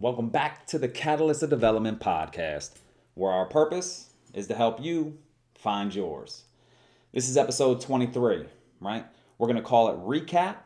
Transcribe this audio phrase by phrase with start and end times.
[0.00, 2.70] Welcome back to the Catalyst of Development podcast,
[3.12, 5.18] where our purpose is to help you
[5.54, 6.44] find yours.
[7.12, 8.46] This is episode 23,
[8.80, 9.04] right?
[9.36, 10.56] We're going to call it Recap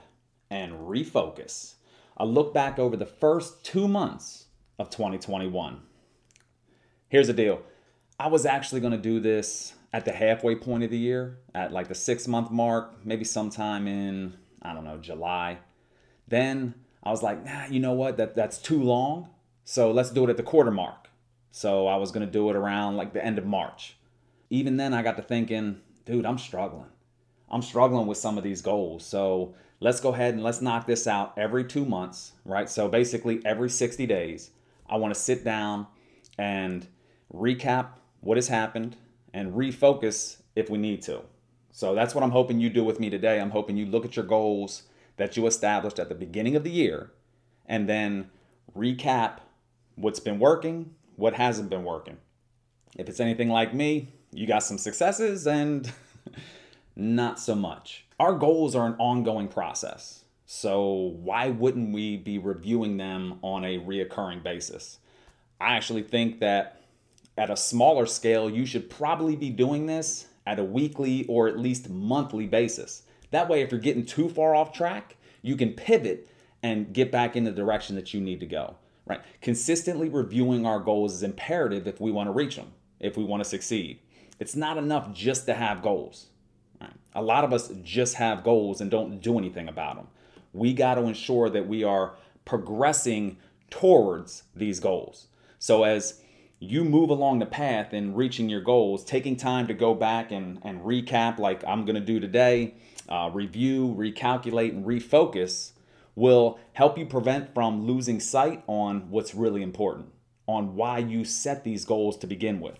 [0.50, 1.74] and Refocus.
[2.16, 4.44] A look back over the first two months
[4.78, 5.80] of 2021.
[7.08, 7.60] Here's the deal
[8.20, 11.72] I was actually going to do this at the halfway point of the year, at
[11.72, 15.58] like the six month mark, maybe sometime in, I don't know, July.
[16.28, 18.16] Then I was like, nah, you know what?
[18.16, 19.28] That that's too long.
[19.64, 21.08] So let's do it at the quarter mark.
[21.50, 23.96] So I was gonna do it around like the end of March.
[24.50, 26.88] Even then I got to thinking, dude, I'm struggling.
[27.50, 29.04] I'm struggling with some of these goals.
[29.04, 32.68] So let's go ahead and let's knock this out every two months, right?
[32.68, 34.50] So basically every 60 days,
[34.88, 35.86] I want to sit down
[36.38, 36.86] and
[37.32, 37.88] recap
[38.20, 38.96] what has happened
[39.32, 41.22] and refocus if we need to.
[41.70, 43.40] So that's what I'm hoping you do with me today.
[43.40, 44.84] I'm hoping you look at your goals
[45.16, 47.10] that you established at the beginning of the year
[47.66, 48.30] and then
[48.76, 49.38] recap
[49.94, 52.18] what's been working, what hasn't been working.
[52.96, 55.90] If it's anything like me, you got some successes and
[56.96, 58.06] not so much.
[58.18, 60.24] Our goals are an ongoing process.
[60.46, 64.98] So why wouldn't we be reviewing them on a reoccurring basis?
[65.60, 66.82] I actually think that
[67.36, 71.58] at a smaller scale, you should probably be doing this at a weekly or at
[71.58, 73.02] least monthly basis.
[73.34, 76.28] That way, if you're getting too far off track, you can pivot
[76.62, 78.76] and get back in the direction that you need to go.
[79.06, 79.22] Right?
[79.40, 83.42] Consistently reviewing our goals is imperative if we want to reach them, if we want
[83.42, 83.98] to succeed.
[84.38, 86.26] It's not enough just to have goals.
[86.80, 86.92] Right?
[87.16, 90.06] A lot of us just have goals and don't do anything about them.
[90.52, 93.36] We got to ensure that we are progressing
[93.68, 95.26] towards these goals.
[95.58, 96.20] So as
[96.64, 100.58] you move along the path in reaching your goals, taking time to go back and,
[100.62, 102.74] and recap, like I'm going to do today,
[103.08, 105.72] uh, review, recalculate, and refocus
[106.14, 110.06] will help you prevent from losing sight on what's really important,
[110.46, 112.78] on why you set these goals to begin with.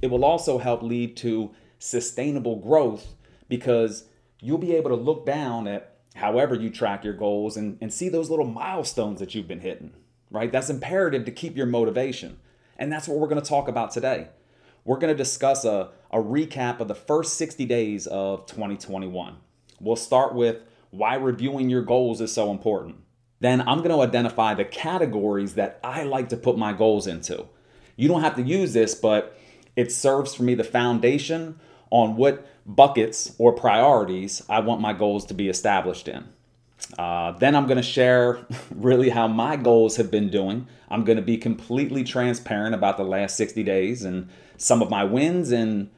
[0.00, 3.14] It will also help lead to sustainable growth
[3.48, 4.04] because
[4.40, 8.08] you'll be able to look down at however you track your goals and, and see
[8.08, 9.92] those little milestones that you've been hitting,
[10.30, 10.50] right?
[10.50, 12.38] That's imperative to keep your motivation.
[12.78, 14.28] And that's what we're going to talk about today.
[14.84, 19.36] We're going to discuss a, a recap of the first 60 days of 2021.
[19.80, 22.96] We'll start with why reviewing your goals is so important.
[23.40, 27.46] Then I'm going to identify the categories that I like to put my goals into.
[27.96, 29.38] You don't have to use this, but
[29.74, 31.58] it serves for me the foundation
[31.90, 36.28] on what buckets or priorities I want my goals to be established in.
[36.98, 40.66] Uh, then I'm going to share really how my goals have been doing.
[40.88, 45.04] I'm going to be completely transparent about the last 60 days and some of my
[45.04, 45.90] wins and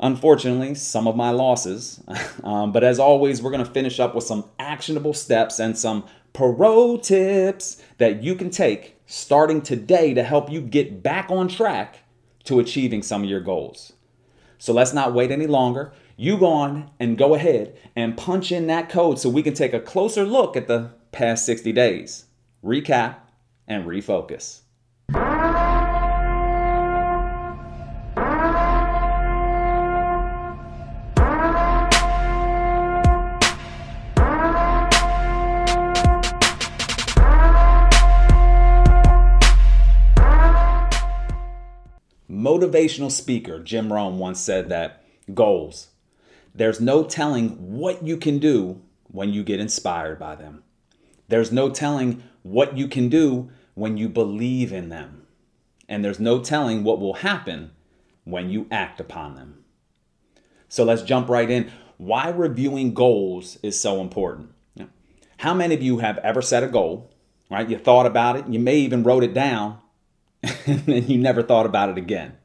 [0.00, 2.02] unfortunately, some of my losses.
[2.44, 6.04] um, but as always, we're going to finish up with some actionable steps and some
[6.32, 12.00] pro tips that you can take starting today to help you get back on track
[12.44, 13.92] to achieving some of your goals.
[14.58, 15.92] So let's not wait any longer.
[16.20, 19.72] You go on and go ahead and punch in that code so we can take
[19.72, 22.24] a closer look at the past 60 days,
[22.64, 23.18] recap,
[23.68, 24.62] and refocus.
[42.28, 45.90] Motivational speaker Jim Rohn once said that goals,
[46.58, 48.80] there's no telling what you can do
[49.10, 50.62] when you get inspired by them.
[51.28, 55.26] There's no telling what you can do when you believe in them.
[55.88, 57.70] And there's no telling what will happen
[58.24, 59.64] when you act upon them.
[60.68, 61.70] So let's jump right in.
[61.96, 64.50] Why reviewing goals is so important.
[65.38, 67.12] How many of you have ever set a goal,
[67.48, 67.68] right?
[67.68, 69.78] You thought about it, you may even wrote it down,
[70.42, 72.36] and then you never thought about it again,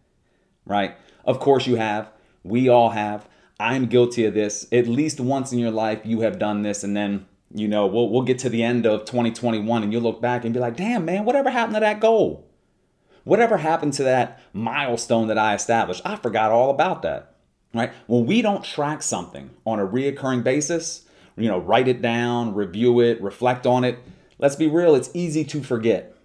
[0.66, 0.96] right?
[1.26, 2.12] Of course you have.
[2.44, 3.28] We all have.
[3.64, 4.68] I'm guilty of this.
[4.74, 8.10] At least once in your life, you have done this, and then you know we'll
[8.10, 11.06] we'll get to the end of 2021, and you'll look back and be like, "Damn,
[11.06, 12.46] man, whatever happened to that goal?
[13.24, 16.02] Whatever happened to that milestone that I established?
[16.04, 17.36] I forgot all about that."
[17.74, 17.94] Right?
[18.06, 21.06] When we don't track something on a reoccurring basis,
[21.38, 23.98] you know, write it down, review it, reflect on it.
[24.40, 26.16] Let's be real, it's easy to forget.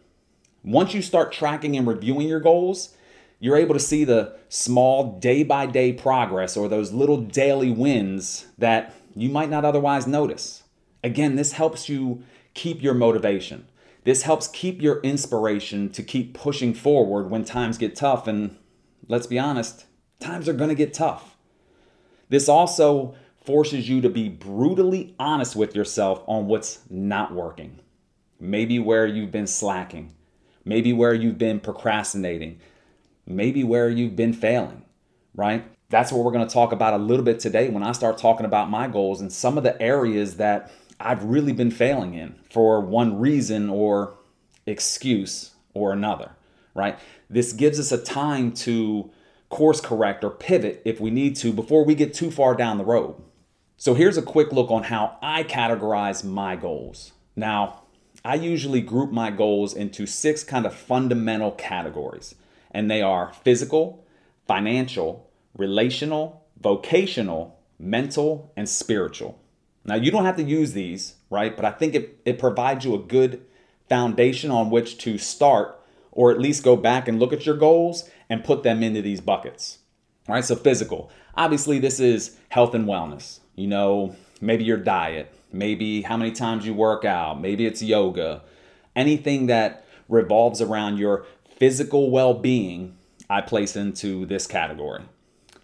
[0.64, 2.96] Once you start tracking and reviewing your goals,
[3.40, 8.46] you're able to see the small day by day progress or those little daily wins
[8.58, 10.64] that you might not otherwise notice.
[11.04, 12.24] Again, this helps you
[12.54, 13.68] keep your motivation.
[14.04, 18.26] This helps keep your inspiration to keep pushing forward when times get tough.
[18.26, 18.56] And
[19.06, 19.86] let's be honest,
[20.18, 21.36] times are going to get tough.
[22.28, 23.14] This also
[23.44, 27.78] forces you to be brutally honest with yourself on what's not working,
[28.40, 30.14] maybe where you've been slacking
[30.68, 32.60] maybe where you've been procrastinating,
[33.28, 34.82] maybe where you've been failing,
[35.34, 35.64] right?
[35.90, 38.46] That's what we're going to talk about a little bit today when I start talking
[38.46, 42.80] about my goals and some of the areas that I've really been failing in for
[42.80, 44.14] one reason or
[44.66, 46.32] excuse or another,
[46.74, 46.98] right?
[47.30, 49.10] This gives us a time to
[49.48, 52.84] course correct or pivot if we need to before we get too far down the
[52.84, 53.14] road.
[53.76, 57.12] So here's a quick look on how I categorize my goals.
[57.36, 57.84] Now,
[58.24, 62.34] I usually group my goals into six kind of fundamental categories,
[62.70, 64.04] and they are physical,
[64.46, 69.40] financial, relational, vocational, mental, and spiritual.
[69.84, 71.54] Now, you don't have to use these, right?
[71.54, 73.42] But I think it, it provides you a good
[73.88, 75.80] foundation on which to start,
[76.12, 79.20] or at least go back and look at your goals and put them into these
[79.20, 79.78] buckets.
[80.28, 81.10] All right, so physical.
[81.34, 83.40] Obviously, this is health and wellness.
[83.54, 88.42] You know, maybe your diet, maybe how many times you work out, maybe it's yoga.
[88.94, 91.24] Anything that revolves around your
[91.58, 92.96] physical well being,
[93.28, 95.02] I place into this category.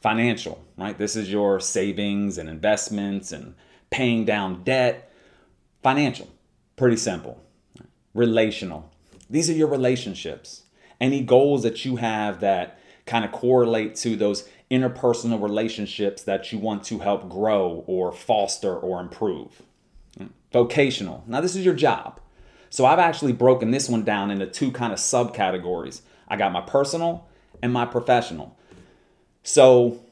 [0.01, 0.99] Financial, right?
[0.99, 3.55] This is your savings and investments and
[3.89, 5.11] paying down debt.
[5.83, 6.29] Financial,
[6.77, 7.43] pretty simple.
[8.13, 8.93] Relational,
[9.31, 10.65] these are your relationships
[11.01, 16.59] any goals that you have that kind of correlate to those interpersonal relationships that you
[16.59, 19.63] want to help grow or foster or improve.
[20.53, 21.23] Vocational.
[21.27, 22.21] Now, this is your job.
[22.75, 26.01] So I've actually broken this one down into two kind of subcategories.
[26.27, 27.29] I got my personal
[27.63, 28.59] and my professional.
[29.45, 30.05] So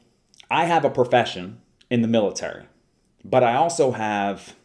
[0.49, 2.63] I have a profession in the military,
[3.25, 4.55] but I also have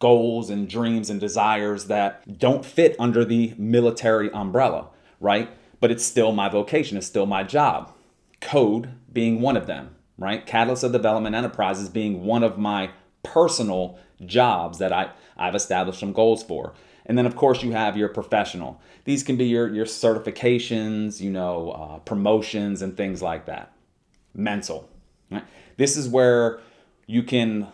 [0.00, 4.88] goals and dreams and desires that don't fit under the military umbrella,
[5.18, 5.48] right?
[5.80, 7.92] but it's still my vocation, it's still my job.
[8.40, 10.46] Code being one of them, right?
[10.46, 12.90] Catalyst of Development Enterprises being one of my
[13.22, 16.74] personal jobs that I, I've established some goals for.
[17.06, 18.80] And then, of course, you have your professional.
[19.04, 23.72] These can be your, your certifications, you know, uh, promotions, and things like that.
[24.34, 24.88] Mental.
[25.30, 25.44] Right?
[25.76, 26.60] This is where
[27.06, 27.68] you can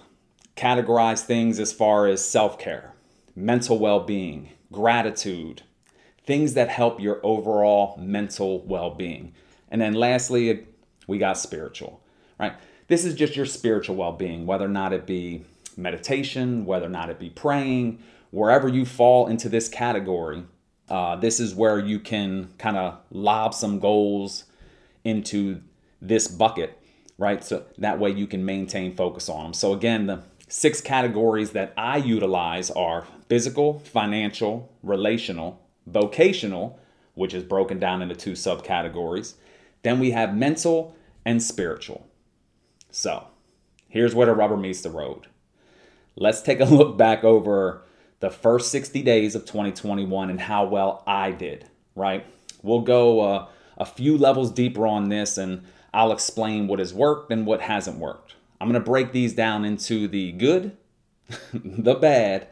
[0.56, 2.94] categorize things as far as self care,
[3.34, 5.62] mental well being, gratitude,
[6.24, 9.34] things that help your overall mental well being.
[9.70, 10.66] And then lastly,
[11.06, 12.00] we got spiritual,
[12.38, 12.54] right?
[12.88, 15.44] This is just your spiritual well being, whether or not it be
[15.76, 20.44] meditation, whether or not it be praying, wherever you fall into this category.
[20.88, 24.44] Uh, this is where you can kind of lob some goals
[25.04, 25.60] into
[26.00, 26.78] this bucket,
[27.18, 27.42] right?
[27.42, 29.52] So that way you can maintain focus on them.
[29.54, 36.78] So, again, the six categories that I utilize are physical, financial, relational, vocational,
[37.14, 39.34] which is broken down into two subcategories.
[39.82, 42.06] Then we have mental and spiritual.
[42.90, 43.26] So,
[43.88, 45.26] here's where the rubber meets the road.
[46.14, 47.82] Let's take a look back over
[48.20, 52.26] the first 60 days of 2021 and how well I did, right?
[52.62, 57.30] We'll go uh, a few levels deeper on this and I'll explain what has worked
[57.30, 58.34] and what hasn't worked.
[58.60, 60.76] I'm going to break these down into the good,
[61.52, 62.48] the bad,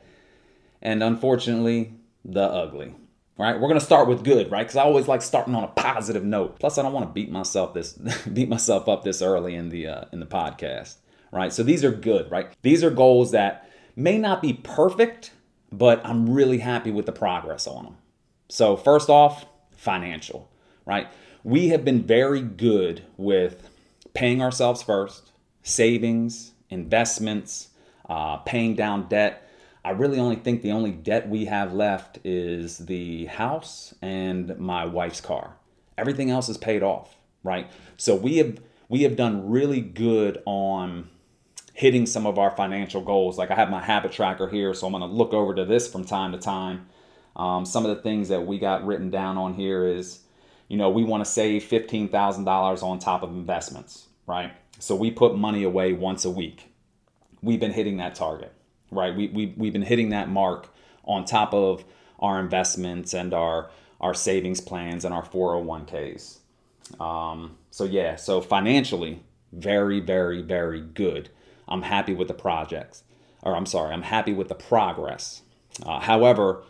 [0.83, 1.95] and unfortunately,
[2.25, 2.95] the ugly.
[3.37, 4.63] Right, we're gonna start with good, right?
[4.63, 6.61] Because I always like starting on a positive note.
[6.61, 7.93] Plus, I don't want to beat myself this
[8.33, 10.99] beat myself up this early in the uh, in the podcast,
[11.33, 11.53] right?
[11.53, 12.47] So these are good, right?
[12.63, 15.33] These are goals that may not be perfect,
[15.79, 17.97] but I'm really happy with the progress on them.
[18.49, 20.51] So first off, financial,
[20.87, 21.09] right?
[21.43, 23.69] We have been very good with
[24.15, 25.33] paying ourselves first,
[25.63, 27.69] savings, investments,
[28.09, 29.45] uh, paying down debt
[29.85, 34.87] I really only think the only debt we have left is the house and my
[34.87, 35.57] wife's car.
[35.99, 37.71] Everything else is paid off, right?
[37.99, 41.11] So we have we have done really good on
[41.75, 43.39] hitting some of our financial goals.
[43.39, 45.87] Like I have my habit tracker here, so I'm going to look over to this
[45.87, 46.89] from time to time.
[47.37, 50.21] Um, some of the things that we got written down on here is,
[50.69, 54.53] you know, we want to save fifteen thousand dollars on top of investments, right?
[54.79, 56.73] So we put money away once a week.
[57.43, 58.55] We've been hitting that target
[58.95, 59.15] right?
[59.15, 60.69] We, we, we've been hitting that mark
[61.05, 61.85] on top of
[62.19, 66.39] our investments and our, our savings plans and our 401ks.
[67.01, 71.31] Um, so, yeah, so financially, very, very, very good.
[71.69, 73.05] I'm happy with the projects,
[73.43, 75.43] or I'm sorry, I'm happy with the progress.
[75.85, 76.63] Uh, however,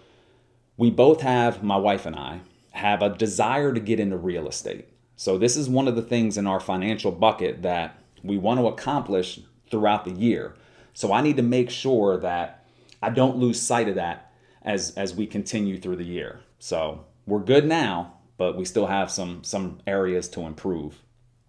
[0.76, 2.40] we both have, my wife and I,
[2.72, 4.88] have a desire to get into real estate.
[5.16, 8.66] So, this is one of the things in our financial bucket that we want to
[8.66, 10.54] accomplish throughout the year.
[10.94, 12.64] So I need to make sure that
[13.02, 14.32] I don't lose sight of that
[14.62, 16.40] as as we continue through the year.
[16.58, 21.02] So we're good now, but we still have some some areas to improve.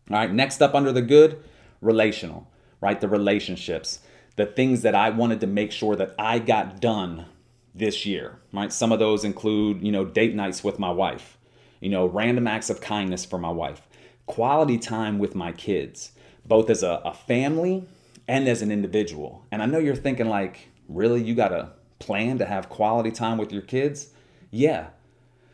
[0.10, 1.44] All right, next up under the good,
[1.82, 2.52] relational,
[2.86, 3.02] right?
[3.02, 4.02] The relationships,
[4.36, 7.26] the things that I wanted to make sure that I got done
[7.74, 8.72] this year, right?
[8.72, 11.40] Some of those include, you know, date nights with my wife,
[11.80, 13.82] you know, random acts of kindness for my wife,
[14.28, 16.12] quality time with my kids,
[16.46, 17.88] both as a, a family
[18.28, 19.44] and as an individual.
[19.52, 23.40] And I know you're thinking, like, really, you got to plan to have quality time
[23.40, 24.12] with your kids?
[24.52, 24.90] Yeah.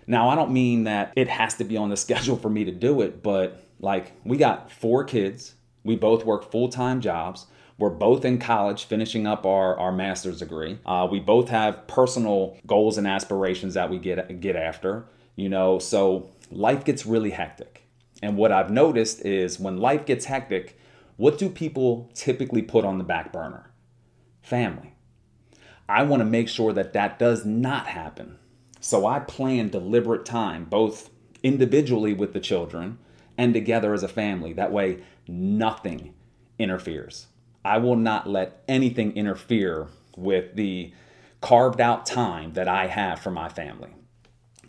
[0.05, 2.73] Now, I don't mean that it has to be on the schedule for me to
[2.73, 5.55] do it, but like, we got four kids.
[5.83, 7.47] We both work full time jobs.
[7.77, 10.77] We're both in college finishing up our, our master's degree.
[10.85, 15.79] Uh, we both have personal goals and aspirations that we get, get after, you know,
[15.79, 17.83] so life gets really hectic.
[18.21, 20.77] And what I've noticed is when life gets hectic,
[21.17, 23.71] what do people typically put on the back burner?
[24.43, 24.93] Family.
[25.89, 28.37] I want to make sure that that does not happen.
[28.79, 31.09] So I plan deliberate time, both
[31.43, 32.99] individually with the children
[33.37, 34.53] and together as a family.
[34.53, 36.13] That way, nothing
[36.59, 37.27] interferes.
[37.63, 40.93] I will not let anything interfere with the
[41.41, 43.89] carved out time that I have for my family.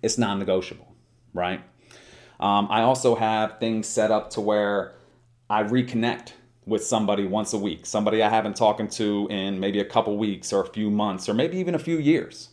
[0.02, 0.94] It's non negotiable,
[1.32, 1.62] right?
[2.40, 4.94] Um, I also have things set up to where
[5.48, 6.32] I reconnect
[6.66, 10.52] with somebody once a week, somebody I haven't talked to in maybe a couple weeks
[10.52, 12.50] or a few months or maybe even a few years,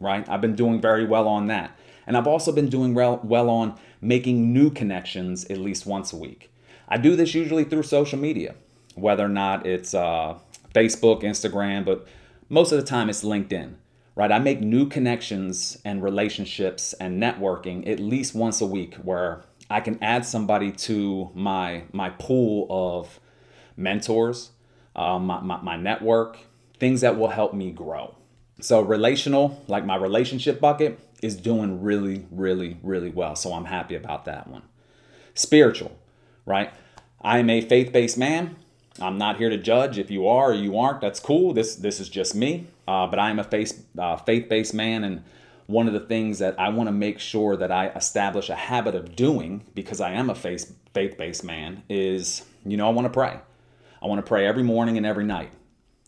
[0.00, 0.28] right?
[0.28, 1.78] I've been doing very well on that.
[2.06, 6.16] And I've also been doing well, well on making new connections at least once a
[6.16, 6.50] week.
[6.88, 8.54] I do this usually through social media
[9.00, 10.38] whether or not it's uh,
[10.74, 12.06] Facebook, Instagram, but
[12.48, 13.74] most of the time it's LinkedIn,
[14.14, 14.32] right?
[14.32, 19.80] I make new connections and relationships and networking at least once a week where I
[19.80, 23.20] can add somebody to my my pool of
[23.76, 24.50] mentors,
[24.96, 26.38] uh, my, my, my network,
[26.78, 28.14] things that will help me grow.
[28.60, 33.36] So relational, like my relationship bucket, is doing really, really, really well.
[33.36, 34.62] So I'm happy about that one.
[35.34, 35.96] Spiritual,
[36.46, 36.72] right?
[37.20, 38.56] I am a faith-based man.
[39.00, 41.00] I'm not here to judge if you are or you aren't.
[41.00, 41.52] That's cool.
[41.52, 42.66] This this is just me.
[42.86, 45.22] Uh, but I am a faith uh, faith based man, and
[45.66, 48.94] one of the things that I want to make sure that I establish a habit
[48.94, 53.04] of doing because I am a faith faith based man is you know I want
[53.06, 53.38] to pray.
[54.02, 55.52] I want to pray every morning and every night.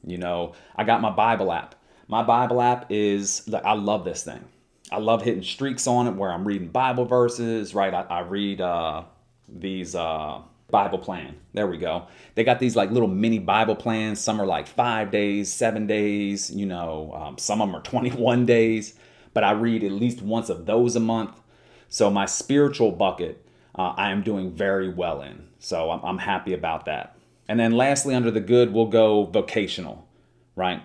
[0.05, 1.77] You know I got my Bible app.
[2.11, 4.45] My Bible app is I love this thing.
[4.91, 7.73] I love hitting streaks on it where I'm reading Bible verses.
[7.73, 9.05] Right, I, I read uh,
[9.49, 9.95] these.
[9.95, 11.37] Uh, Bible plan.
[11.53, 12.07] There we go.
[12.37, 14.21] They got these like little mini Bible plans.
[14.21, 18.47] Some are like five days, seven days, you know, um, some of them are 21
[18.47, 18.95] days,
[19.35, 21.41] but I read at least once of those a month.
[21.89, 23.45] So my spiritual bucket,
[23.77, 25.49] uh, I am doing very well in.
[25.59, 27.17] So I'm, I'm happy about that.
[27.49, 30.07] And then lastly, under the good, we'll go vocational,
[30.55, 30.83] right?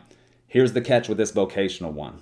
[0.55, 2.21] Here's the catch with this vocational one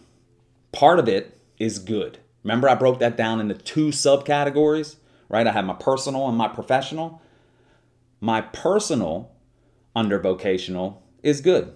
[0.71, 2.17] part of it is good.
[2.41, 4.95] Remember, I broke that down into two subcategories,
[5.29, 5.45] right?
[5.45, 7.21] I have my personal and my professional.
[8.19, 9.31] My personal
[9.95, 11.75] under vocational is good.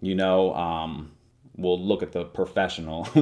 [0.00, 1.10] You know, um,
[1.56, 3.06] we'll look at the professional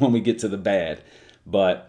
[0.00, 1.04] when we get to the bad,
[1.46, 1.88] but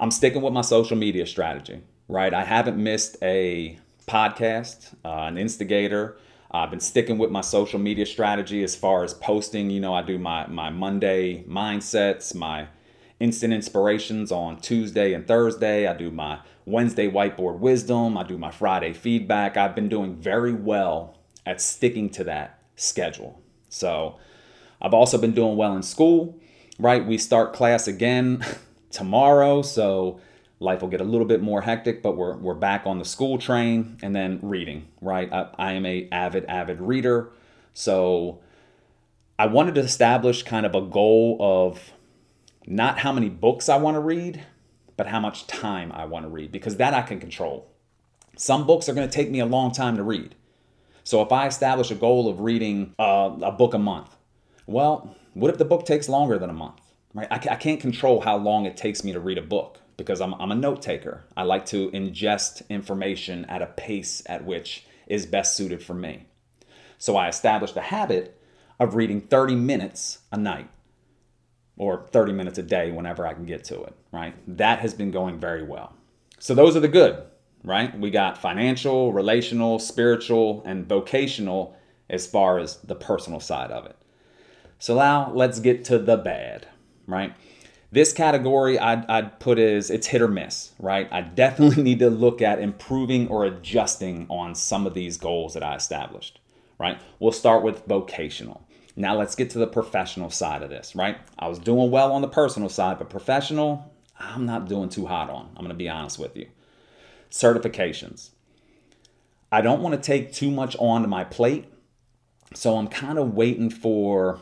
[0.00, 2.32] I'm sticking with my social media strategy, right?
[2.32, 3.78] I haven't missed a
[4.08, 6.16] podcast, uh, an instigator.
[6.50, 9.70] I've been sticking with my social media strategy as far as posting.
[9.70, 12.68] You know, I do my, my Monday mindsets, my
[13.18, 15.86] instant inspirations on Tuesday and Thursday.
[15.86, 18.16] I do my Wednesday whiteboard wisdom.
[18.16, 19.56] I do my Friday feedback.
[19.56, 23.40] I've been doing very well at sticking to that schedule.
[23.68, 24.18] So
[24.80, 26.38] I've also been doing well in school,
[26.78, 27.04] right?
[27.04, 28.44] We start class again
[28.90, 29.62] tomorrow.
[29.62, 30.20] So
[30.58, 33.38] life will get a little bit more hectic, but we're, we're back on the school
[33.38, 35.30] train and then reading, right?
[35.32, 37.30] I, I am a avid, avid reader.
[37.74, 38.40] So
[39.38, 41.92] I wanted to establish kind of a goal of
[42.66, 44.42] not how many books I want to read,
[44.96, 47.70] but how much time I want to read because that I can control.
[48.36, 50.34] Some books are going to take me a long time to read.
[51.04, 54.16] So if I establish a goal of reading uh, a book a month,
[54.66, 56.80] well, what if the book takes longer than a month?
[57.14, 57.28] Right?
[57.30, 60.34] I, I can't control how long it takes me to read a book because I'm,
[60.34, 61.24] I'm a note taker.
[61.36, 66.26] I like to ingest information at a pace at which is best suited for me.
[66.98, 68.40] So I established the habit
[68.78, 70.68] of reading 30 minutes a night
[71.76, 74.34] or 30 minutes a day whenever I can get to it, right?
[74.56, 75.94] That has been going very well.
[76.38, 77.22] So those are the good,
[77.64, 77.98] right?
[77.98, 81.76] We got financial, relational, spiritual, and vocational
[82.08, 83.96] as far as the personal side of it.
[84.78, 86.68] So now let's get to the bad,
[87.06, 87.34] right?
[87.92, 91.08] This category I'd, I'd put is it's hit or miss, right?
[91.12, 95.62] I definitely need to look at improving or adjusting on some of these goals that
[95.62, 96.40] I established,
[96.78, 97.00] right?
[97.20, 98.66] We'll start with vocational.
[98.96, 101.18] Now let's get to the professional side of this, right?
[101.38, 105.30] I was doing well on the personal side, but professional, I'm not doing too hot
[105.30, 105.48] on.
[105.50, 106.48] I'm going to be honest with you.
[107.30, 108.30] Certifications.
[109.52, 111.66] I don't want to take too much onto my plate,
[112.54, 114.40] so I'm kind of waiting for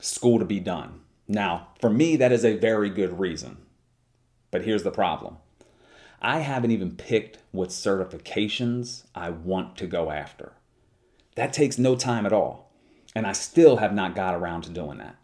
[0.00, 3.58] school to be done, Now, for me, that is a very good reason.
[4.50, 5.38] But here's the problem
[6.20, 10.52] I haven't even picked what certifications I want to go after.
[11.34, 12.70] That takes no time at all.
[13.14, 15.16] And I still have not got around to doing that.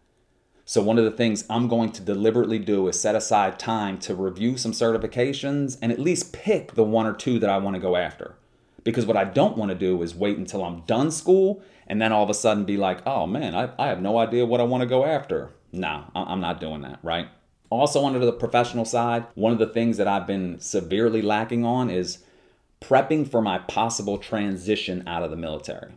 [0.64, 4.14] So, one of the things I'm going to deliberately do is set aside time to
[4.14, 7.80] review some certifications and at least pick the one or two that I want to
[7.80, 8.34] go after.
[8.84, 12.12] Because what I don't want to do is wait until I'm done school and then
[12.12, 14.64] all of a sudden be like, oh man, I, I have no idea what I
[14.64, 15.50] want to go after.
[15.72, 17.28] No, I'm not doing that, right?
[17.70, 21.90] Also, under the professional side, one of the things that I've been severely lacking on
[21.90, 22.18] is
[22.80, 25.92] prepping for my possible transition out of the military.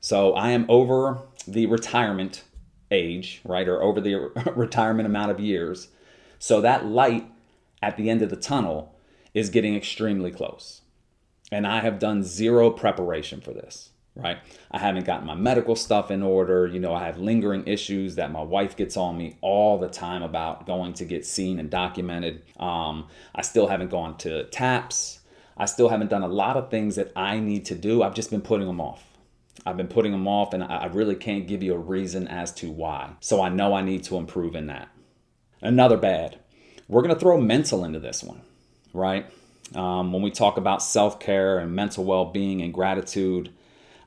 [0.00, 2.42] So I am over the retirement
[2.90, 4.14] age, right, or over the
[4.56, 5.88] retirement amount of years.
[6.38, 7.30] So that light
[7.82, 8.94] at the end of the tunnel
[9.34, 10.82] is getting extremely close.
[11.52, 14.38] And I have done zero preparation for this, right?
[14.70, 16.66] I haven't gotten my medical stuff in order.
[16.66, 20.22] You know, I have lingering issues that my wife gets on me all the time
[20.22, 22.42] about going to get seen and documented.
[22.58, 25.20] Um, I still haven't gone to TAPS.
[25.56, 28.02] I still haven't done a lot of things that I need to do.
[28.02, 29.04] I've just been putting them off.
[29.64, 32.70] I've been putting them off, and I really can't give you a reason as to
[32.70, 33.14] why.
[33.20, 34.88] So I know I need to improve in that.
[35.60, 36.38] Another bad.
[36.88, 38.42] We're going to throw mental into this one,
[38.92, 39.26] right?
[39.74, 43.50] Um, when we talk about self care and mental well being and gratitude,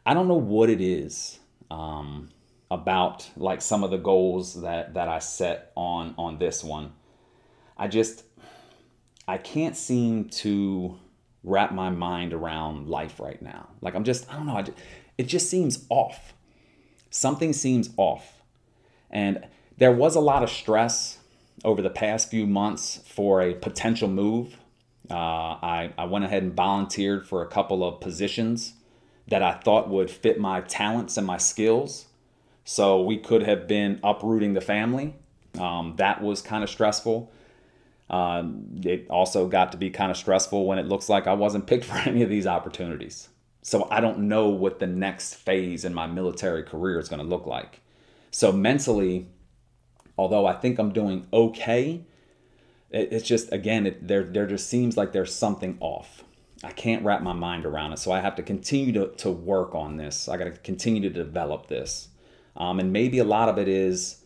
[0.05, 1.39] I don't know what it is
[1.69, 2.29] um,
[2.71, 6.93] about like some of the goals that that I set on on this one.
[7.77, 8.23] I just
[9.27, 10.97] I can't seem to
[11.43, 13.69] wrap my mind around life right now.
[13.81, 14.57] Like I'm just I don't know.
[14.57, 14.77] I just,
[15.17, 16.33] it just seems off.
[17.09, 18.41] Something seems off.
[19.09, 19.45] And
[19.77, 21.17] there was a lot of stress
[21.63, 24.57] over the past few months for a potential move.
[25.09, 28.73] Uh, I, I went ahead and volunteered for a couple of positions
[29.29, 32.05] that I thought would fit my talents and my skills.
[32.63, 35.15] So we could have been uprooting the family.
[35.59, 37.31] Um, that was kind of stressful.
[38.09, 38.43] Uh,
[38.83, 41.85] it also got to be kind of stressful when it looks like I wasn't picked
[41.85, 43.29] for any of these opportunities.
[43.61, 47.27] So I don't know what the next phase in my military career is going to
[47.27, 47.81] look like.
[48.31, 49.27] So mentally,
[50.17, 52.01] although I think I'm doing okay,
[52.89, 56.23] it, it's just again, it, there there just seems like there's something off.
[56.63, 57.99] I can't wrap my mind around it.
[57.99, 60.27] So I have to continue to, to work on this.
[60.27, 62.09] I got to continue to develop this.
[62.57, 64.23] Um, and maybe a lot of it is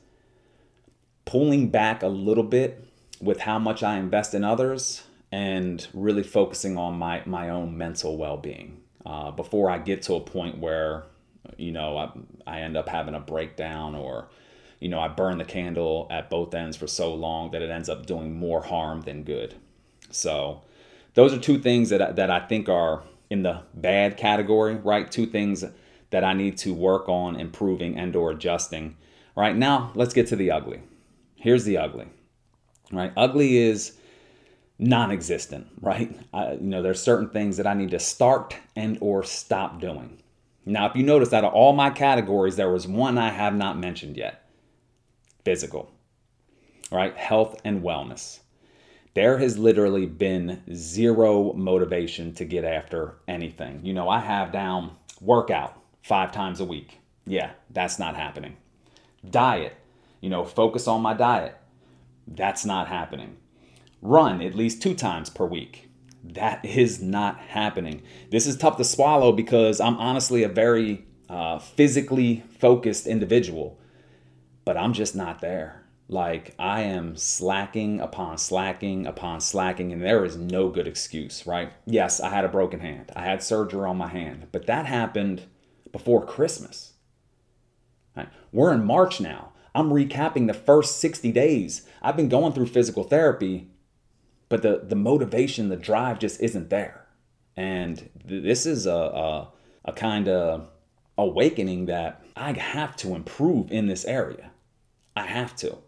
[1.25, 2.85] pulling back a little bit
[3.21, 8.17] with how much I invest in others and really focusing on my, my own mental
[8.17, 11.03] well being uh, before I get to a point where,
[11.57, 12.11] you know, I,
[12.47, 14.29] I end up having a breakdown or,
[14.79, 17.89] you know, I burn the candle at both ends for so long that it ends
[17.89, 19.55] up doing more harm than good.
[20.09, 20.63] So,
[21.13, 25.11] those are two things that, that I think are in the bad category, right?
[25.11, 25.63] Two things
[26.09, 28.95] that I need to work on improving and or adjusting.
[29.35, 30.81] All right, now let's get to the ugly.
[31.35, 32.07] Here's the ugly.
[32.91, 33.11] Right?
[33.17, 33.97] Ugly is
[34.77, 36.15] non-existent, right?
[36.33, 40.21] I, you know, there's certain things that I need to start and or stop doing.
[40.65, 43.77] Now, if you notice out of all my categories, there was one I have not
[43.77, 44.47] mentioned yet.
[45.43, 45.91] Physical.
[46.91, 47.17] Right?
[47.17, 48.39] Health and wellness.
[49.13, 53.81] There has literally been zero motivation to get after anything.
[53.83, 56.99] You know, I have down workout 5 times a week.
[57.25, 58.57] Yeah, that's not happening.
[59.29, 59.75] Diet.
[60.19, 61.55] You know, focus on my diet.
[62.27, 63.37] That's not happening
[64.03, 65.89] run at least two times per week.
[66.23, 68.03] That is not happening.
[68.29, 73.79] This is tough to swallow because I'm honestly a very uh, physically focused individual,
[74.65, 75.82] but I'm just not there.
[76.09, 81.71] Like, I am slacking upon slacking upon slacking, and there is no good excuse, right?
[81.85, 83.11] Yes, I had a broken hand.
[83.15, 85.43] I had surgery on my hand, but that happened
[85.91, 86.93] before Christmas.
[88.15, 88.29] Right?
[88.51, 89.53] We're in March now.
[89.73, 91.87] I'm recapping the first 60 days.
[92.01, 93.69] I've been going through physical therapy
[94.53, 97.07] but the the motivation, the drive just isn't there.
[97.57, 99.51] And this is a a,
[99.85, 100.69] a kind of
[101.17, 104.51] awakening that I have to improve in this area.
[105.15, 105.79] I have to.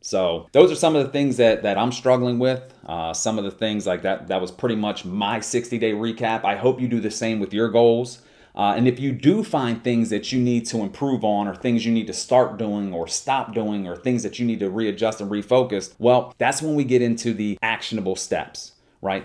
[0.00, 2.74] So those are some of the things that that I'm struggling with.
[2.86, 4.28] Uh, some of the things like that.
[4.28, 6.44] That was pretty much my 60 day recap.
[6.44, 8.22] I hope you do the same with your goals.
[8.54, 11.86] Uh, and if you do find things that you need to improve on, or things
[11.86, 15.20] you need to start doing, or stop doing, or things that you need to readjust
[15.20, 19.24] and refocus, well, that's when we get into the actionable steps, right?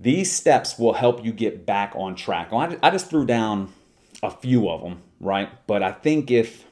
[0.00, 2.48] These steps will help you get back on track.
[2.52, 3.72] I just threw down
[4.22, 5.50] a few of them, right?
[5.66, 6.64] But I think if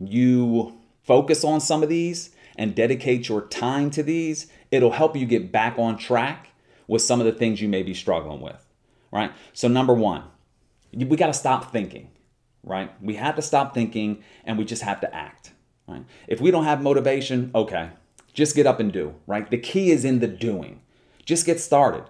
[0.00, 5.26] you focus on some of these and dedicate your time to these, it'll help you
[5.26, 6.48] get back on track
[6.88, 8.66] with some of the things you may be struggling with,
[9.12, 9.32] right?
[9.52, 10.24] So, number one,
[10.92, 12.10] we got to stop thinking,
[12.62, 12.90] right?
[13.02, 15.52] We have to stop thinking and we just have to act.
[15.86, 16.04] Right?
[16.26, 17.90] If we don't have motivation, okay,
[18.32, 19.48] just get up and do, right?
[19.50, 20.80] The key is in the doing.
[21.24, 22.04] Just get started.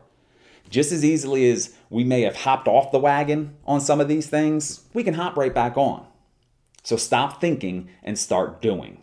[0.69, 4.29] Just as easily as we may have hopped off the wagon on some of these
[4.29, 6.07] things, we can hop right back on.
[6.83, 8.99] So stop thinking and start doing.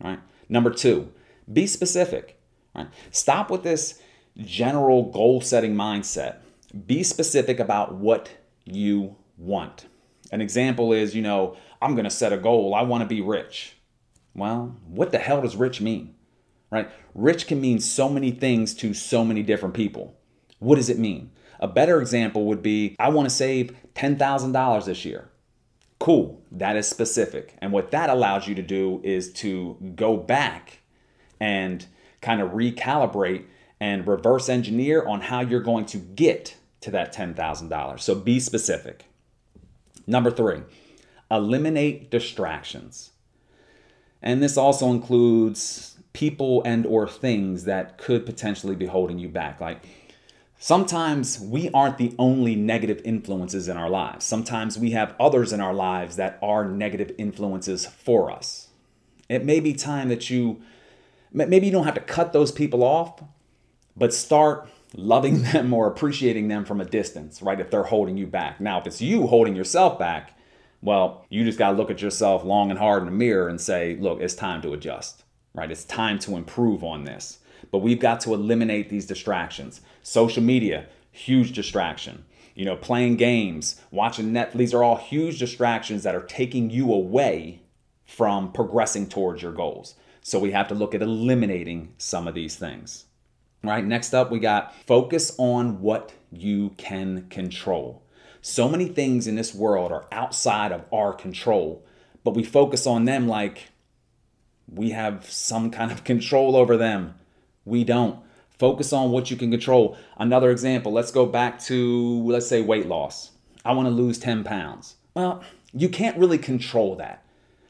[0.00, 0.20] Right?
[0.48, 1.12] Number two,
[1.52, 2.40] be specific.
[2.74, 2.88] Right?
[3.10, 4.00] Stop with this
[4.36, 6.36] general goal setting mindset.
[6.86, 8.30] Be specific about what
[8.64, 9.86] you want.
[10.30, 12.74] An example is, you know, I'm going to set a goal.
[12.74, 13.76] I want to be rich.
[14.34, 16.14] Well, what the hell does rich mean?
[16.70, 16.90] Right?
[17.14, 20.16] Rich can mean so many things to so many different people.
[20.58, 21.30] What does it mean?
[21.60, 25.30] A better example would be I want to save $10,000 this year.
[25.98, 27.54] Cool, that is specific.
[27.58, 30.80] And what that allows you to do is to go back
[31.40, 31.84] and
[32.20, 33.44] kind of recalibrate
[33.80, 38.00] and reverse engineer on how you're going to get to that $10,000.
[38.00, 39.06] So be specific.
[40.06, 40.62] Number three,
[41.30, 43.10] eliminate distractions.
[44.22, 49.60] And this also includes people and or things that could potentially be holding you back.
[49.60, 49.86] Like
[50.58, 54.24] sometimes we aren't the only negative influences in our lives.
[54.24, 58.68] Sometimes we have others in our lives that are negative influences for us.
[59.28, 60.60] It may be time that you
[61.32, 63.22] maybe you don't have to cut those people off,
[63.96, 67.60] but start loving them or appreciating them from a distance, right?
[67.60, 68.60] If they're holding you back.
[68.60, 70.34] Now, if it's you holding yourself back,
[70.80, 73.60] well, you just got to look at yourself long and hard in the mirror and
[73.60, 75.70] say, look, it's time to adjust, right?
[75.70, 77.38] It's time to improve on this.
[77.70, 79.80] But we've got to eliminate these distractions.
[80.02, 82.24] Social media, huge distraction.
[82.54, 86.92] You know, playing games, watching Netflix, these are all huge distractions that are taking you
[86.92, 87.60] away
[88.04, 89.94] from progressing towards your goals.
[90.22, 93.04] So we have to look at eliminating some of these things.
[93.64, 98.02] All right, next up, we got focus on what you can control.
[98.40, 101.84] So many things in this world are outside of our control,
[102.24, 103.70] but we focus on them like
[104.72, 107.14] we have some kind of control over them.
[107.68, 108.20] We don't.
[108.58, 109.96] Focus on what you can control.
[110.16, 113.30] Another example, let's go back to, let's say, weight loss.
[113.64, 114.96] I want to lose 10 pounds.
[115.14, 117.24] Well, you can't really control that.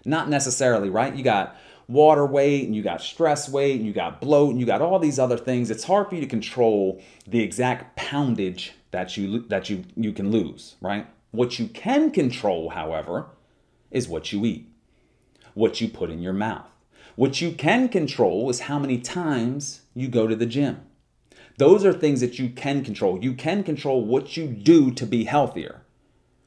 [0.04, 1.14] Not necessarily, right?
[1.14, 1.56] You got
[1.88, 4.98] water weight and you got stress weight and you got bloat and you got all
[4.98, 9.70] these other things it's hard for you to control the exact poundage that you that
[9.70, 13.26] you you can lose right what you can control however
[13.90, 14.70] is what you eat
[15.54, 16.68] what you put in your mouth
[17.18, 20.81] what you can control is how many times you go to the gym
[21.57, 25.24] those are things that you can control you can control what you do to be
[25.24, 25.83] healthier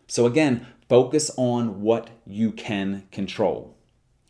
[0.08, 3.76] so again focus on what you can control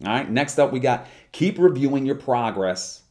[0.04, 3.04] all right, next up we got keep reviewing your progress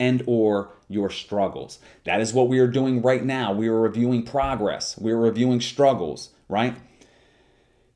[0.00, 1.80] and or your struggles.
[2.04, 3.52] That is what we are doing right now.
[3.52, 4.96] We are reviewing progress.
[4.96, 6.76] We are reviewing struggles, right?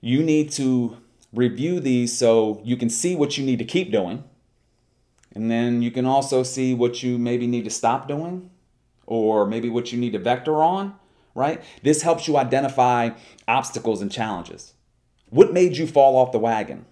[0.02, 0.98] You need to
[1.32, 4.24] review these so you can see what you need to keep doing.
[5.34, 8.50] And then you can also see what you maybe need to stop doing
[9.06, 10.94] or maybe what you need to vector on,
[11.34, 11.62] right?
[11.82, 13.10] This helps you identify
[13.48, 14.74] obstacles and challenges.
[15.30, 16.84] What made you fall off the wagon?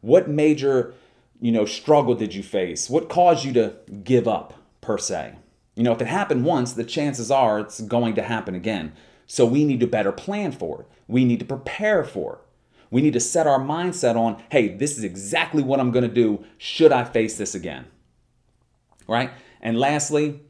[0.00, 0.94] What major,
[1.40, 2.88] you know, struggle did you face?
[2.88, 5.34] What caused you to give up per se?
[5.74, 8.92] You know, if it happened once, the chances are it's going to happen again.
[9.26, 10.86] So we need to better plan for it.
[11.06, 12.40] We need to prepare for it.
[12.90, 16.14] We need to set our mindset on, hey, this is exactly what I'm going to
[16.14, 17.86] do should I face this again.
[19.06, 19.30] Right?
[19.60, 20.40] And lastly,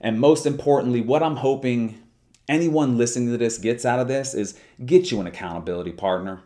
[0.00, 2.02] and most importantly, what I'm hoping
[2.48, 6.42] anyone listening to this gets out of this is get you an accountability partner.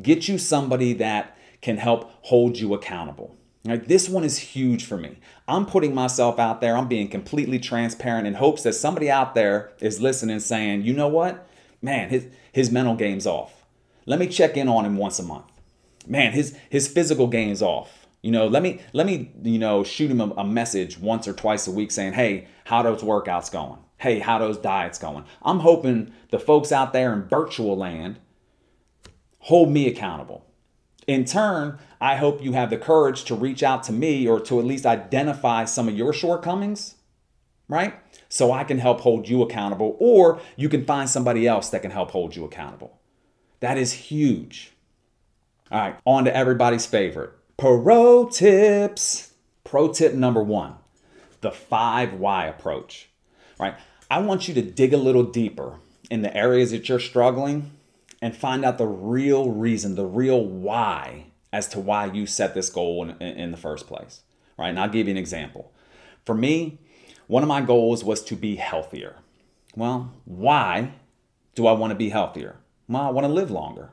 [0.00, 3.34] Get you somebody that can help hold you accountable.
[3.64, 5.18] Right, this one is huge for me.
[5.48, 6.76] I'm putting myself out there.
[6.76, 11.08] I'm being completely transparent in hopes that somebody out there is listening saying, you know
[11.08, 11.46] what?
[11.82, 13.57] Man, his, his mental game's off.
[14.08, 15.44] Let me check in on him once a month.
[16.06, 18.06] Man, his, his physical game's off.
[18.22, 21.32] You know, let me, let me, you know, shoot him a, a message once or
[21.32, 23.78] twice a week saying, hey, how those workouts going?
[23.98, 25.24] Hey, how those diets going?
[25.42, 28.18] I'm hoping the folks out there in virtual land
[29.38, 30.48] hold me accountable
[31.08, 34.60] in turn, I hope you have the courage to reach out to me or to
[34.60, 36.96] at least identify some of your shortcomings,
[37.66, 37.94] right?
[38.28, 41.90] So I can help hold you accountable, or you can find somebody else that can
[41.90, 42.97] help hold you accountable.
[43.60, 44.72] That is huge.
[45.70, 49.32] All right, on to everybody's favorite pro tips.
[49.64, 50.76] Pro tip number one
[51.40, 53.10] the five why approach,
[53.60, 53.74] right?
[54.10, 55.76] I want you to dig a little deeper
[56.10, 57.70] in the areas that you're struggling
[58.20, 62.70] and find out the real reason, the real why as to why you set this
[62.70, 64.22] goal in, in, the first place.
[64.58, 64.68] Right.
[64.68, 65.72] And I'll give you an example.
[66.24, 66.78] For me,
[67.26, 69.16] one of my goals was to be healthier.
[69.76, 70.92] Well, why
[71.54, 72.56] do I want to be healthier?
[72.88, 73.90] Well, I want to live longer.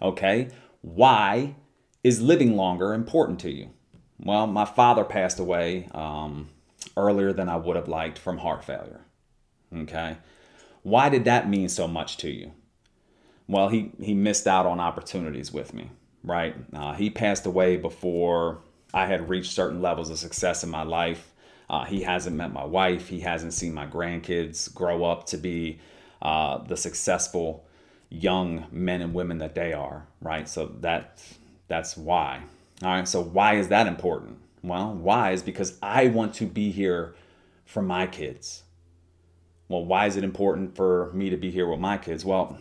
[0.00, 0.48] Okay.
[0.82, 1.56] Why
[2.04, 3.70] is living longer important to you?
[4.20, 6.48] Well, my father passed away um,
[6.96, 9.00] earlier than I would have liked from heart failure.
[9.74, 10.16] Okay.
[10.82, 12.52] Why did that mean so much to you?
[13.48, 15.90] Well, he, he missed out on opportunities with me,
[16.22, 16.54] right?
[16.72, 18.60] Uh, he passed away before
[18.92, 21.32] I had reached certain levels of success in my life.
[21.68, 23.08] Uh, he hasn't met my wife.
[23.08, 25.80] He hasn't seen my grandkids grow up to be
[26.22, 27.66] uh, the successful
[28.10, 30.48] young men and women that they are, right?
[30.48, 31.22] So that
[31.68, 32.42] that's why.
[32.82, 33.08] All right.
[33.08, 34.38] So why is that important?
[34.62, 37.14] Well, why is because I want to be here
[37.68, 38.62] for my kids.
[39.68, 42.24] Well, why is it important for me to be here with my kids?
[42.24, 42.58] Well,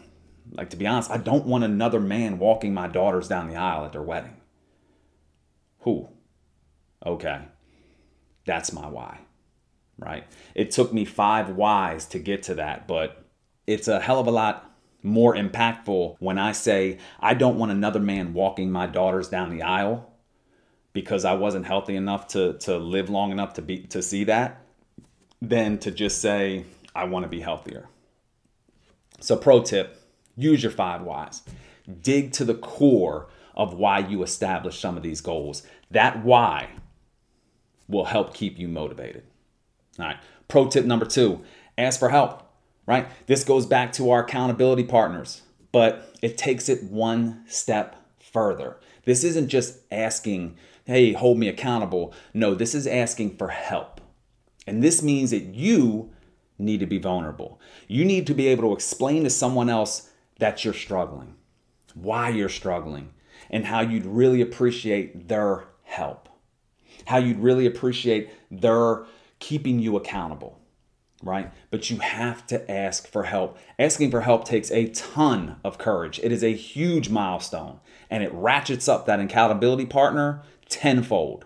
[0.51, 3.85] like to be honest, I don't want another man walking my daughters down the aisle
[3.85, 4.35] at their wedding.
[5.79, 6.09] Who?
[7.05, 7.39] Okay.
[8.45, 9.19] That's my why.
[9.97, 10.25] Right?
[10.53, 13.23] It took me 5 whys to get to that, but
[13.65, 17.99] it's a hell of a lot more impactful when I say I don't want another
[17.99, 20.11] man walking my daughters down the aisle
[20.93, 24.61] because I wasn't healthy enough to to live long enough to be to see that
[25.41, 27.87] than to just say I want to be healthier.
[29.19, 30.01] So pro tip,
[30.35, 31.43] use your 5 whys.
[32.01, 35.63] Dig to the core of why you establish some of these goals.
[35.91, 36.69] That why
[37.87, 39.23] will help keep you motivated.
[39.99, 40.17] All right.
[40.47, 41.41] Pro tip number 2,
[41.77, 42.46] ask for help
[42.87, 43.07] right?
[43.27, 48.77] This goes back to our accountability partners, but it takes it one step further.
[49.05, 52.13] This isn't just asking, hey, hold me accountable.
[52.33, 54.01] No, this is asking for help.
[54.65, 56.11] And this means that you
[56.57, 57.59] need to be vulnerable.
[57.87, 61.35] You need to be able to explain to someone else that you're struggling,
[61.93, 63.13] why you're struggling,
[63.49, 66.27] and how you'd really appreciate their help,
[67.05, 69.05] how you'd really appreciate their
[69.39, 70.59] keeping you accountable
[71.23, 71.51] right?
[71.71, 73.57] But you have to ask for help.
[73.79, 76.19] Asking for help takes a ton of courage.
[76.23, 81.45] It is a huge milestone and it ratchets up that accountability partner tenfold.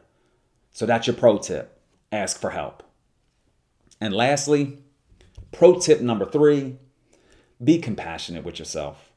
[0.71, 1.79] So that's your pro tip
[2.11, 2.83] ask for help.
[3.99, 4.79] And lastly,
[5.51, 6.77] pro tip number three
[7.63, 9.11] be compassionate with yourself.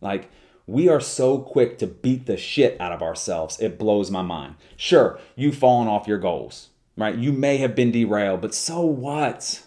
[0.00, 0.30] Like,
[0.66, 3.58] we are so quick to beat the shit out of ourselves.
[3.60, 4.56] It blows my mind.
[4.76, 7.16] Sure, you've fallen off your goals, right?
[7.16, 9.62] You may have been derailed, but so what?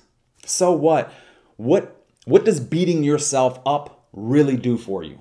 [0.45, 1.11] So what?
[1.57, 5.19] What what does beating yourself up really do for you?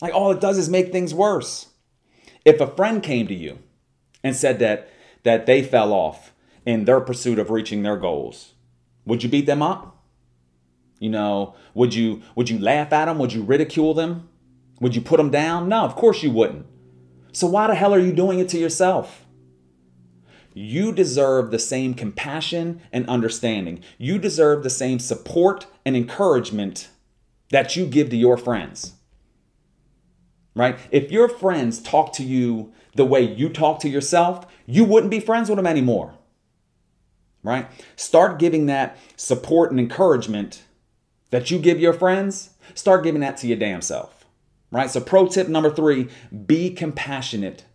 [0.00, 1.68] Like all it does is make things worse.
[2.44, 3.58] If a friend came to you
[4.22, 4.88] and said that
[5.24, 6.32] that they fell off
[6.64, 8.54] in their pursuit of reaching their goals,
[9.04, 10.04] would you beat them up?
[10.98, 13.18] You know, would you would you laugh at them?
[13.18, 14.28] Would you ridicule them?
[14.80, 15.68] Would you put them down?
[15.68, 16.66] No, of course you wouldn't.
[17.32, 19.25] So why the hell are you doing it to yourself?
[20.58, 23.82] You deserve the same compassion and understanding.
[23.98, 26.88] You deserve the same support and encouragement
[27.50, 28.94] that you give to your friends.
[30.54, 30.78] Right?
[30.90, 35.20] If your friends talk to you the way you talk to yourself, you wouldn't be
[35.20, 36.14] friends with them anymore.
[37.42, 37.68] Right?
[37.94, 40.62] Start giving that support and encouragement
[41.32, 44.24] that you give your friends, start giving that to your damn self.
[44.70, 44.88] Right?
[44.88, 46.08] So, pro tip number three
[46.46, 47.66] be compassionate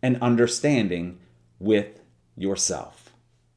[0.00, 1.18] and understanding
[1.58, 1.98] with
[2.38, 3.10] yourself.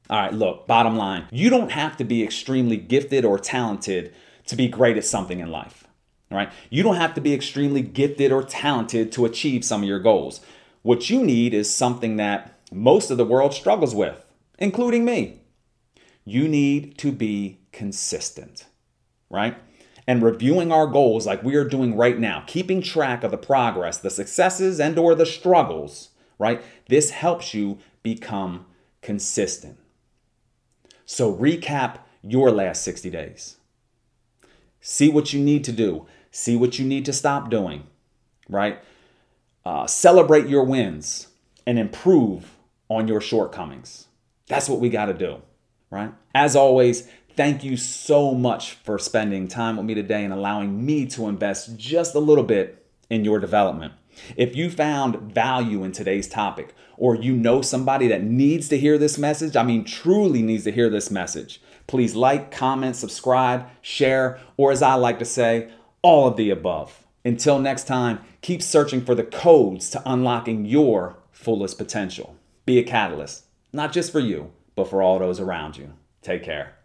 [0.09, 4.13] All right, look, bottom line, you don't have to be extremely gifted or talented
[4.47, 5.87] to be great at something in life.
[6.31, 6.51] All right?
[6.69, 10.41] You don't have to be extremely gifted or talented to achieve some of your goals.
[10.81, 14.25] What you need is something that most of the world struggles with,
[14.57, 15.41] including me.
[16.23, 18.65] You need to be consistent,
[19.29, 19.57] right?
[20.07, 23.97] And reviewing our goals like we are doing right now, keeping track of the progress,
[23.97, 26.63] the successes and or the struggles, right?
[26.87, 28.65] This helps you become
[29.01, 29.77] consistent.
[31.05, 33.57] So, recap your last 60 days.
[34.79, 37.87] See what you need to do, see what you need to stop doing,
[38.49, 38.79] right?
[39.65, 41.27] Uh, celebrate your wins
[41.67, 42.57] and improve
[42.89, 44.07] on your shortcomings.
[44.47, 45.41] That's what we got to do,
[45.89, 46.13] right?
[46.33, 51.05] As always, thank you so much for spending time with me today and allowing me
[51.07, 53.93] to invest just a little bit in your development.
[54.35, 58.97] If you found value in today's topic, or you know somebody that needs to hear
[58.97, 64.39] this message, I mean, truly needs to hear this message, please like, comment, subscribe, share,
[64.57, 65.71] or as I like to say,
[66.01, 67.05] all of the above.
[67.23, 72.35] Until next time, keep searching for the codes to unlocking your fullest potential.
[72.65, 75.93] Be a catalyst, not just for you, but for all those around you.
[76.21, 76.75] Take care.